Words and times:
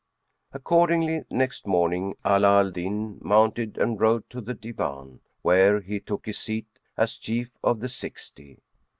Accordingly, 0.51 1.25
next 1.29 1.67
morning, 1.67 2.15
Ala 2.25 2.57
Al 2.61 2.71
Din, 2.71 3.19
mounted 3.21 3.77
and 3.77 4.01
rode 4.01 4.27
to 4.31 4.41
the 4.41 4.55
Divan, 4.55 5.19
where 5.43 5.79
he 5.79 5.99
took 5.99 6.25
his 6.25 6.39
seat 6.39 6.65
as 6.97 7.17
Chief 7.17 7.51
of 7.63 7.81
the 7.81 7.87
Sixty. 7.89 8.57